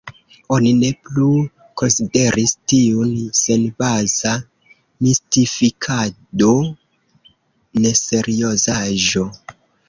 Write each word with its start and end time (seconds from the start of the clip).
Oni 0.53 0.69
ne 0.83 0.87
plu 1.07 1.25
konsideris 1.81 2.53
tiun 2.73 3.11
senbaza 3.39 4.31
mistifikado, 5.09 6.57
neseriozaĵo. 7.85 9.29